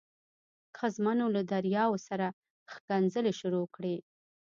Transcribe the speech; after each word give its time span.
ښځمنو 0.77 1.25
له 1.35 1.41
دریاو 1.53 1.93
سره 2.07 2.27
ښکنځلې 2.71 3.33
شروع 3.39 3.65
کړې. 3.75 3.95